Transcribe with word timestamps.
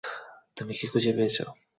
তুমি 0.57 0.73
কি 0.77 0.85
খুঁজে 0.91 1.11
পেয়েছ? 1.17 1.37